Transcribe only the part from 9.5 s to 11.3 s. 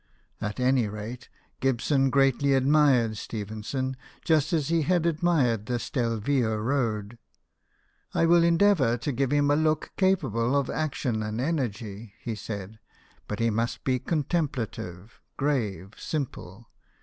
a look capable of action